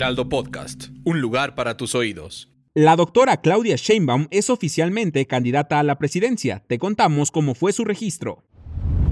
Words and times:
Heraldo 0.00 0.30
Podcast, 0.30 0.86
un 1.04 1.20
lugar 1.20 1.54
para 1.54 1.76
tus 1.76 1.94
oídos. 1.94 2.48
La 2.72 2.96
doctora 2.96 3.42
Claudia 3.42 3.76
Sheinbaum 3.76 4.28
es 4.30 4.48
oficialmente 4.48 5.26
candidata 5.26 5.78
a 5.78 5.82
la 5.82 5.98
presidencia. 5.98 6.64
Te 6.66 6.78
contamos 6.78 7.30
cómo 7.30 7.54
fue 7.54 7.74
su 7.74 7.84
registro. 7.84 8.42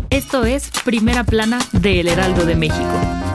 Esto 0.09 0.47
es 0.47 0.71
Primera 0.87 1.25
Plana 1.25 1.59
de 1.73 2.01
El 2.01 2.09
Heraldo 2.09 2.47
de 2.47 2.57
México. 2.57 3.28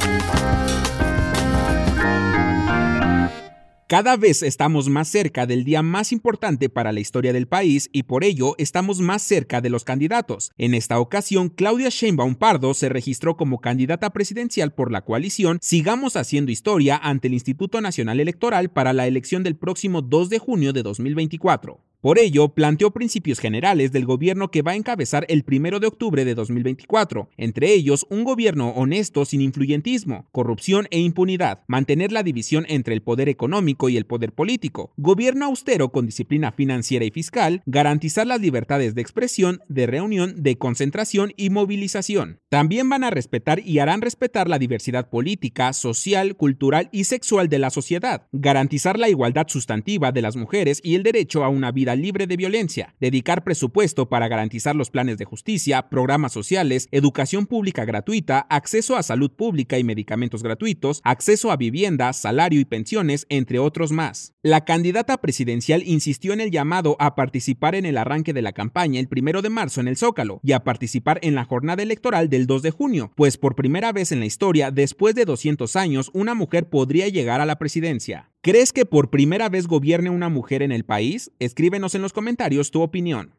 Cada 3.93 4.17
vez 4.17 4.41
estamos 4.41 4.89
más 4.89 5.07
cerca 5.07 5.45
del 5.45 5.63
día 5.63 5.83
más 5.83 6.11
importante 6.11 6.67
para 6.67 6.91
la 6.91 6.99
historia 6.99 7.31
del 7.31 7.47
país 7.47 7.91
y 7.93 8.01
por 8.01 8.23
ello 8.23 8.55
estamos 8.57 9.01
más 9.01 9.21
cerca 9.21 9.61
de 9.61 9.69
los 9.69 9.83
candidatos. 9.83 10.51
En 10.57 10.73
esta 10.73 10.99
ocasión, 10.99 11.49
Claudia 11.49 11.89
Sheinbaum 11.89 12.33
Pardo 12.33 12.73
se 12.73 12.89
registró 12.89 13.37
como 13.37 13.61
candidata 13.61 14.09
presidencial 14.09 14.73
por 14.73 14.91
la 14.91 15.05
coalición 15.05 15.59
Sigamos 15.61 16.15
haciendo 16.15 16.51
historia 16.51 16.97
ante 16.97 17.27
el 17.27 17.35
Instituto 17.35 17.81
Nacional 17.81 18.19
Electoral 18.19 18.71
para 18.71 18.93
la 18.93 19.05
elección 19.05 19.43
del 19.43 19.57
próximo 19.57 20.01
2 20.01 20.27
de 20.31 20.39
junio 20.39 20.73
de 20.73 20.81
2024. 20.81 21.92
Por 22.03 22.19
ello, 22.19 22.49
planteó 22.49 22.91
principios 22.91 23.39
generales 23.39 23.93
del 23.93 24.03
gobierno 24.03 24.51
que 24.51 24.61
va 24.61 24.73
a 24.73 24.75
encabezar 24.75 25.25
el 25.29 25.45
1 25.49 25.79
de 25.79 25.87
octubre 25.87 26.25
de 26.25 26.35
2024, 26.35 27.29
entre 27.37 27.71
ellos 27.71 28.05
un 28.09 28.25
gobierno 28.25 28.71
honesto 28.71 29.23
sin 29.23 29.39
influyentismo, 29.39 30.27
corrupción 30.33 30.89
e 30.91 30.99
impunidad, 30.99 31.61
mantener 31.65 32.11
la 32.11 32.23
división 32.23 32.65
entre 32.67 32.93
el 32.93 33.01
poder 33.01 33.29
económico 33.29 33.87
y 33.87 33.95
el 33.95 34.05
poder 34.05 34.33
político, 34.33 34.91
gobierno 34.97 35.45
austero 35.45 35.93
con 35.93 36.05
disciplina 36.05 36.51
financiera 36.51 37.05
y 37.05 37.11
fiscal, 37.11 37.61
garantizar 37.65 38.27
las 38.27 38.41
libertades 38.41 38.95
de 38.95 39.01
expresión, 39.01 39.61
de 39.69 39.87
reunión, 39.87 40.43
de 40.43 40.57
concentración 40.57 41.31
y 41.37 41.51
movilización. 41.51 42.41
También 42.49 42.89
van 42.89 43.05
a 43.05 43.11
respetar 43.11 43.61
y 43.65 43.79
harán 43.79 44.01
respetar 44.01 44.49
la 44.49 44.59
diversidad 44.59 45.09
política, 45.09 45.71
social, 45.71 46.35
cultural 46.35 46.89
y 46.91 47.05
sexual 47.05 47.47
de 47.47 47.59
la 47.59 47.69
sociedad, 47.69 48.27
garantizar 48.33 48.99
la 48.99 49.07
igualdad 49.07 49.47
sustantiva 49.47 50.11
de 50.11 50.21
las 50.21 50.35
mujeres 50.35 50.81
y 50.83 50.95
el 50.95 51.03
derecho 51.03 51.45
a 51.45 51.47
una 51.47 51.71
vida 51.71 51.92
libre 51.95 52.27
de 52.27 52.37
violencia, 52.37 52.95
dedicar 52.99 53.43
presupuesto 53.43 54.09
para 54.09 54.27
garantizar 54.27 54.75
los 54.75 54.89
planes 54.89 55.17
de 55.17 55.25
justicia, 55.25 55.89
programas 55.89 56.33
sociales, 56.33 56.87
educación 56.91 57.45
pública 57.45 57.85
gratuita, 57.85 58.39
acceso 58.49 58.95
a 58.95 59.03
salud 59.03 59.31
pública 59.31 59.77
y 59.77 59.83
medicamentos 59.83 60.43
gratuitos, 60.43 61.01
acceso 61.03 61.51
a 61.51 61.57
vivienda, 61.57 62.11
salario 62.13 62.59
y 62.59 62.65
pensiones, 62.65 63.25
entre 63.29 63.59
otros 63.59 63.91
más. 63.91 64.33
La 64.41 64.65
candidata 64.65 65.21
presidencial 65.21 65.83
insistió 65.85 66.33
en 66.33 66.41
el 66.41 66.51
llamado 66.51 66.97
a 66.99 67.15
participar 67.15 67.75
en 67.75 67.85
el 67.85 67.97
arranque 67.97 68.33
de 68.33 68.41
la 68.41 68.51
campaña 68.51 68.99
el 68.99 69.07
primero 69.07 69.41
de 69.41 69.49
marzo 69.49 69.81
en 69.81 69.87
el 69.87 69.97
Zócalo 69.97 70.39
y 70.43 70.51
a 70.51 70.63
participar 70.63 71.19
en 71.21 71.35
la 71.35 71.45
jornada 71.45 71.83
electoral 71.83 72.29
del 72.29 72.47
2 72.47 72.61
de 72.61 72.71
junio, 72.71 73.11
pues 73.15 73.37
por 73.37 73.55
primera 73.55 73.91
vez 73.91 74.11
en 74.11 74.19
la 74.19 74.25
historia, 74.25 74.71
después 74.71 75.15
de 75.15 75.25
200 75.25 75.75
años, 75.75 76.11
una 76.13 76.33
mujer 76.33 76.69
podría 76.69 77.07
llegar 77.07 77.41
a 77.41 77.45
la 77.45 77.57
presidencia. 77.57 78.32
¿Crees 78.45 78.73
que 78.73 78.85
por 78.85 79.09
primera 79.09 79.47
vez 79.47 79.67
gobierne 79.67 80.09
una 80.09 80.27
mujer 80.27 80.63
en 80.63 80.73
el 80.73 80.83
país? 80.83 81.31
Escríbenos 81.39 81.95
en 81.95 82.01
los 82.01 82.11
comentarios 82.11 82.71
tu 82.71 82.81
opinión. 82.81 83.35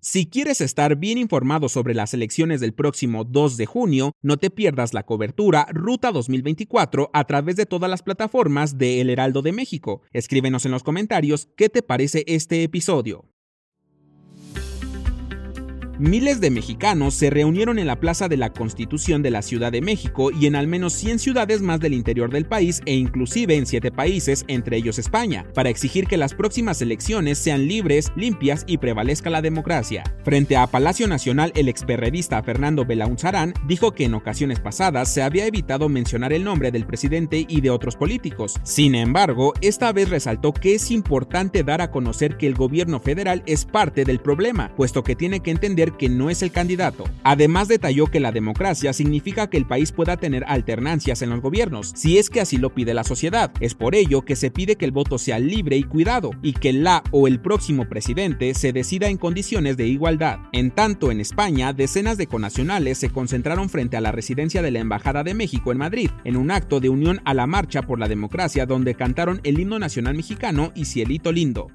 Si 0.00 0.26
quieres 0.26 0.60
estar 0.60 0.96
bien 0.96 1.18
informado 1.18 1.68
sobre 1.68 1.94
las 1.94 2.14
elecciones 2.14 2.60
del 2.60 2.74
próximo 2.74 3.22
2 3.22 3.56
de 3.56 3.66
junio, 3.66 4.12
no 4.22 4.38
te 4.38 4.50
pierdas 4.50 4.92
la 4.92 5.04
cobertura 5.04 5.68
Ruta 5.70 6.10
2024 6.10 7.10
a 7.12 7.24
través 7.28 7.54
de 7.54 7.64
todas 7.64 7.88
las 7.88 8.02
plataformas 8.02 8.76
de 8.76 9.00
El 9.00 9.10
Heraldo 9.10 9.42
de 9.42 9.52
México. 9.52 10.02
Escríbenos 10.12 10.66
en 10.66 10.72
los 10.72 10.82
comentarios 10.82 11.48
qué 11.56 11.68
te 11.68 11.84
parece 11.84 12.24
este 12.26 12.64
episodio. 12.64 13.29
Miles 16.00 16.40
de 16.40 16.50
mexicanos 16.50 17.12
se 17.12 17.28
reunieron 17.28 17.78
en 17.78 17.86
la 17.86 18.00
Plaza 18.00 18.26
de 18.26 18.38
la 18.38 18.54
Constitución 18.54 19.20
de 19.20 19.30
la 19.30 19.42
Ciudad 19.42 19.70
de 19.70 19.82
México 19.82 20.30
y 20.30 20.46
en 20.46 20.56
al 20.56 20.66
menos 20.66 20.94
100 20.94 21.18
ciudades 21.18 21.60
más 21.60 21.78
del 21.78 21.92
interior 21.92 22.30
del 22.30 22.46
país 22.46 22.80
e 22.86 22.94
inclusive 22.94 23.54
en 23.54 23.66
7 23.66 23.92
países, 23.92 24.46
entre 24.48 24.78
ellos 24.78 24.98
España, 24.98 25.44
para 25.52 25.68
exigir 25.68 26.06
que 26.06 26.16
las 26.16 26.32
próximas 26.32 26.80
elecciones 26.80 27.36
sean 27.36 27.68
libres, 27.68 28.12
limpias 28.16 28.64
y 28.66 28.78
prevalezca 28.78 29.28
la 29.28 29.42
democracia. 29.42 30.02
Frente 30.24 30.56
a 30.56 30.66
Palacio 30.68 31.06
Nacional, 31.06 31.52
el 31.54 31.68
experredista 31.68 32.42
Fernando 32.42 32.86
Belaunzarán 32.86 33.52
dijo 33.66 33.92
que 33.92 34.06
en 34.06 34.14
ocasiones 34.14 34.58
pasadas 34.58 35.12
se 35.12 35.20
había 35.20 35.44
evitado 35.44 35.90
mencionar 35.90 36.32
el 36.32 36.44
nombre 36.44 36.70
del 36.70 36.86
presidente 36.86 37.44
y 37.46 37.60
de 37.60 37.68
otros 37.68 37.96
políticos. 37.96 38.54
Sin 38.62 38.94
embargo, 38.94 39.52
esta 39.60 39.92
vez 39.92 40.08
resaltó 40.08 40.54
que 40.54 40.76
es 40.76 40.90
importante 40.90 41.62
dar 41.62 41.82
a 41.82 41.90
conocer 41.90 42.38
que 42.38 42.46
el 42.46 42.54
gobierno 42.54 43.00
federal 43.00 43.42
es 43.44 43.66
parte 43.66 44.06
del 44.06 44.20
problema, 44.20 44.74
puesto 44.76 45.04
que 45.04 45.14
tiene 45.14 45.40
que 45.40 45.50
entender 45.50 45.89
que 45.96 46.08
no 46.08 46.30
es 46.30 46.42
el 46.42 46.52
candidato. 46.52 47.04
Además 47.24 47.68
detalló 47.68 48.06
que 48.06 48.20
la 48.20 48.32
democracia 48.32 48.92
significa 48.92 49.48
que 49.48 49.56
el 49.56 49.66
país 49.66 49.92
pueda 49.92 50.16
tener 50.16 50.44
alternancias 50.46 51.22
en 51.22 51.30
los 51.30 51.40
gobiernos, 51.40 51.92
si 51.94 52.18
es 52.18 52.30
que 52.30 52.40
así 52.40 52.56
lo 52.56 52.74
pide 52.74 52.94
la 52.94 53.04
sociedad. 53.04 53.52
Es 53.60 53.74
por 53.74 53.94
ello 53.94 54.22
que 54.22 54.36
se 54.36 54.50
pide 54.50 54.76
que 54.76 54.84
el 54.84 54.92
voto 54.92 55.18
sea 55.18 55.38
libre 55.38 55.76
y 55.76 55.82
cuidado, 55.82 56.30
y 56.42 56.52
que 56.52 56.72
la 56.72 57.02
o 57.10 57.26
el 57.26 57.40
próximo 57.40 57.88
presidente 57.88 58.54
se 58.54 58.72
decida 58.72 59.08
en 59.08 59.16
condiciones 59.16 59.76
de 59.76 59.86
igualdad. 59.86 60.38
En 60.52 60.70
tanto, 60.70 61.10
en 61.10 61.20
España, 61.20 61.72
decenas 61.72 62.18
de 62.18 62.26
conacionales 62.26 62.98
se 62.98 63.10
concentraron 63.10 63.68
frente 63.68 63.96
a 63.96 64.00
la 64.00 64.12
residencia 64.12 64.62
de 64.62 64.70
la 64.70 64.80
Embajada 64.80 65.22
de 65.24 65.34
México 65.34 65.72
en 65.72 65.78
Madrid, 65.78 66.10
en 66.24 66.36
un 66.36 66.50
acto 66.50 66.80
de 66.80 66.88
unión 66.88 67.20
a 67.24 67.34
la 67.34 67.46
marcha 67.46 67.82
por 67.82 67.98
la 67.98 68.08
democracia 68.08 68.66
donde 68.66 68.94
cantaron 68.94 69.40
el 69.44 69.58
himno 69.58 69.78
nacional 69.78 70.14
mexicano 70.14 70.72
y 70.74 70.84
Cielito 70.84 71.32
Lindo. 71.32 71.68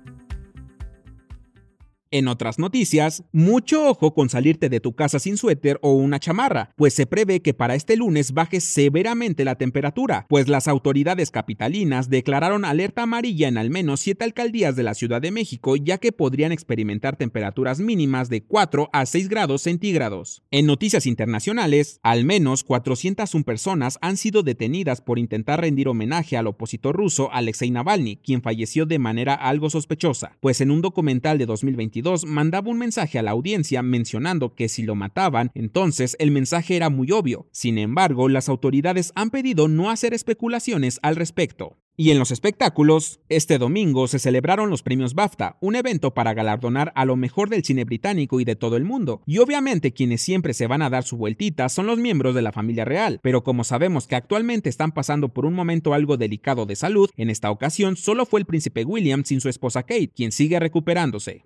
En 2.16 2.30
otras 2.30 2.60
noticias, 2.60 3.26
mucho 3.34 3.90
ojo 3.90 4.14
con 4.14 4.30
salirte 4.30 4.70
de 4.70 4.80
tu 4.80 4.96
casa 4.96 5.20
sin 5.20 5.36
suéter 5.36 5.80
o 5.82 5.92
una 5.92 6.18
chamarra, 6.18 6.72
pues 6.78 6.94
se 6.94 7.06
prevé 7.06 7.42
que 7.42 7.54
para 7.54 7.76
este 7.76 7.98
lunes 7.98 8.32
baje 8.32 8.62
severamente 8.62 9.44
la 9.44 9.56
temperatura, 9.56 10.26
pues 10.30 10.48
las 10.48 10.70
autoridades 10.70 11.30
capitalinas 11.30 12.10
declararon 12.10 12.64
alerta 12.64 13.02
amarilla 13.02 13.50
en 13.50 13.58
al 13.58 13.70
menos 13.70 14.00
siete 14.00 14.24
alcaldías 14.24 14.78
de 14.78 14.84
la 14.84 14.94
Ciudad 14.94 15.22
de 15.22 15.32
México, 15.32 15.76
ya 15.76 15.98
que 15.98 16.14
podrían 16.14 16.54
experimentar 16.54 17.18
temperaturas 17.18 17.82
mínimas 17.82 18.30
de 18.30 18.46
4 18.46 18.90
a 18.94 19.06
6 19.06 19.28
grados 19.28 19.64
centígrados. 19.64 20.42
En 20.52 20.68
noticias 20.68 21.08
internacionales, 21.08 22.00
al 22.02 22.24
menos 22.24 22.64
401 22.64 23.44
personas 23.44 23.98
han 24.00 24.16
sido 24.16 24.42
detenidas 24.42 25.02
por 25.02 25.20
intentar 25.20 25.60
rendir 25.60 25.90
homenaje 25.90 26.38
al 26.38 26.48
opositor 26.48 26.96
ruso 26.96 27.30
Alexei 27.34 27.72
Navalny, 27.72 28.16
quien 28.24 28.42
falleció 28.42 28.86
de 28.86 29.00
manera 29.00 29.34
algo 29.34 29.70
sospechosa, 29.70 30.38
pues 30.40 30.62
en 30.62 30.72
un 30.72 30.82
documental 30.82 31.38
de 31.38 31.46
2022 31.46 32.05
mandaba 32.26 32.70
un 32.70 32.78
mensaje 32.78 33.20
a 33.20 33.24
la 33.24 33.32
audiencia 33.32 33.82
mencionando 33.82 34.54
que 34.54 34.70
si 34.70 34.84
lo 34.84 34.96
mataban, 34.96 35.52
entonces 35.56 36.16
el 36.20 36.32
mensaje 36.32 36.76
era 36.76 36.90
muy 36.90 37.12
obvio. 37.12 37.48
Sin 37.52 37.78
embargo, 37.78 38.30
las 38.30 38.48
autoridades 38.48 39.12
han 39.16 39.32
pedido 39.32 39.68
no 39.68 39.90
hacer 39.90 40.14
especulaciones 40.14 41.00
al 41.02 41.16
respecto. 41.16 41.78
Y 41.98 42.12
en 42.12 42.20
los 42.20 42.32
espectáculos, 42.32 43.22
este 43.30 43.58
domingo 43.58 44.10
se 44.10 44.20
celebraron 44.20 44.70
los 44.70 44.84
premios 44.84 45.14
BAFTA, 45.14 45.58
un 45.62 45.78
evento 45.78 46.14
para 46.14 46.34
galardonar 46.34 46.92
a 46.94 47.06
lo 47.06 47.16
mejor 47.16 47.50
del 47.50 47.64
cine 47.64 47.86
británico 47.86 48.42
y 48.42 48.44
de 48.44 48.58
todo 48.58 48.76
el 48.76 48.84
mundo. 48.84 49.22
Y 49.26 49.38
obviamente 49.38 49.94
quienes 49.94 50.22
siempre 50.22 50.54
se 50.54 50.68
van 50.68 50.82
a 50.82 50.90
dar 50.90 51.06
su 51.06 51.16
vueltita 51.16 51.70
son 51.70 51.88
los 51.88 51.98
miembros 51.98 52.36
de 52.36 52.42
la 52.42 52.52
familia 52.52 52.84
real, 52.84 53.22
pero 53.24 53.46
como 53.46 53.64
sabemos 53.64 54.08
que 54.08 54.16
actualmente 54.16 54.68
están 54.68 54.92
pasando 54.92 55.30
por 55.30 55.46
un 55.46 55.54
momento 55.54 55.94
algo 55.94 56.18
delicado 56.18 56.66
de 56.66 56.76
salud, 56.76 57.10
en 57.16 57.30
esta 57.30 57.50
ocasión 57.50 57.96
solo 57.96 58.26
fue 58.26 58.42
el 58.42 58.46
príncipe 58.46 58.84
William 58.84 59.24
sin 59.24 59.40
su 59.40 59.48
esposa 59.48 59.84
Kate, 59.84 60.12
quien 60.14 60.34
sigue 60.34 60.60
recuperándose. 60.60 61.46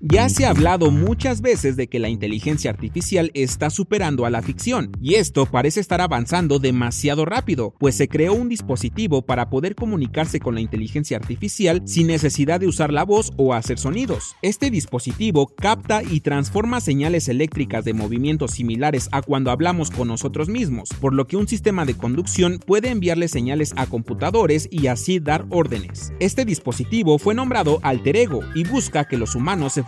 Ya 0.00 0.28
se 0.28 0.46
ha 0.46 0.50
hablado 0.50 0.92
muchas 0.92 1.40
veces 1.40 1.74
de 1.74 1.88
que 1.88 1.98
la 1.98 2.08
inteligencia 2.08 2.70
artificial 2.70 3.32
está 3.34 3.68
superando 3.68 4.26
a 4.26 4.30
la 4.30 4.42
ficción, 4.42 4.92
y 5.02 5.14
esto 5.14 5.44
parece 5.44 5.80
estar 5.80 6.00
avanzando 6.00 6.60
demasiado 6.60 7.24
rápido, 7.24 7.74
pues 7.80 7.96
se 7.96 8.06
creó 8.06 8.32
un 8.34 8.48
dispositivo 8.48 9.22
para 9.22 9.50
poder 9.50 9.74
comunicarse 9.74 10.38
con 10.38 10.54
la 10.54 10.60
inteligencia 10.60 11.16
artificial 11.16 11.82
sin 11.84 12.06
necesidad 12.06 12.60
de 12.60 12.68
usar 12.68 12.92
la 12.92 13.04
voz 13.04 13.32
o 13.38 13.54
hacer 13.54 13.80
sonidos. 13.80 14.36
Este 14.40 14.70
dispositivo 14.70 15.48
capta 15.48 16.04
y 16.04 16.20
transforma 16.20 16.80
señales 16.80 17.26
eléctricas 17.26 17.84
de 17.84 17.92
movimientos 17.92 18.52
similares 18.52 19.08
a 19.10 19.20
cuando 19.20 19.50
hablamos 19.50 19.90
con 19.90 20.06
nosotros 20.06 20.48
mismos, 20.48 20.90
por 21.00 21.12
lo 21.12 21.26
que 21.26 21.36
un 21.36 21.48
sistema 21.48 21.84
de 21.84 21.94
conducción 21.94 22.60
puede 22.64 22.90
enviarle 22.90 23.26
señales 23.26 23.72
a 23.74 23.86
computadores 23.86 24.68
y 24.70 24.86
así 24.86 25.18
dar 25.18 25.44
órdenes. 25.50 26.12
Este 26.20 26.44
dispositivo 26.44 27.18
fue 27.18 27.34
nombrado 27.34 27.80
Alter 27.82 28.14
Ego 28.14 28.42
y 28.54 28.62
busca 28.62 29.08
que 29.08 29.18
los 29.18 29.34
humanos 29.34 29.72
se 29.72 29.87